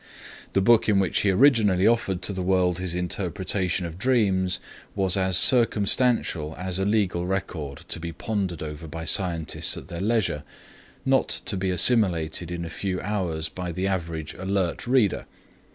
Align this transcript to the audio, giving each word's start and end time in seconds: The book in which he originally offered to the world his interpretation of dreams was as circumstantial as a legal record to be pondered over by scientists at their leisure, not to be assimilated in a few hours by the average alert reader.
The 0.53 0.61
book 0.61 0.89
in 0.89 0.97
which 0.99 1.19
he 1.19 1.29
originally 1.29 1.85
offered 1.85 2.23
to 2.23 2.33
the 2.33 2.41
world 2.41 2.79
his 2.79 2.95
interpretation 2.95 3.85
of 3.85 3.99
dreams 3.99 4.59
was 4.95 5.15
as 5.15 5.37
circumstantial 5.37 6.55
as 6.57 6.79
a 6.79 6.85
legal 6.85 7.27
record 7.27 7.81
to 7.89 7.99
be 7.99 8.11
pondered 8.11 8.63
over 8.63 8.87
by 8.87 9.05
scientists 9.05 9.77
at 9.77 9.89
their 9.89 10.01
leisure, 10.01 10.41
not 11.05 11.29
to 11.45 11.55
be 11.55 11.69
assimilated 11.69 12.49
in 12.49 12.65
a 12.65 12.69
few 12.71 12.99
hours 13.01 13.47
by 13.47 13.71
the 13.71 13.85
average 13.85 14.33
alert 14.33 14.87
reader. 14.87 15.27